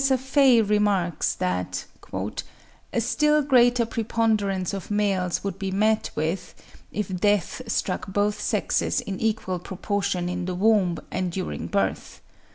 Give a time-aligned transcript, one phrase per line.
[0.03, 0.19] Prof.
[0.19, 1.85] Faye remarks that
[2.91, 6.55] "a still greater preponderance of males would be met with,
[6.91, 12.19] if death struck both sexes in equal proportion in the womb and during birth.